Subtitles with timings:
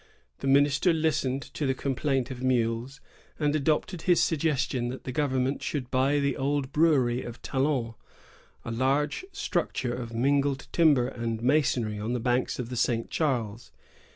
[0.39, 3.01] The minister listened to the com plaint of Meules,
[3.39, 7.93] and adopted his suggestion that the government should buy the old brewery of Talon,—
[8.65, 13.11] a large structure of mingled timber and masonry on the banks of the St.
[13.11, 13.71] Charles.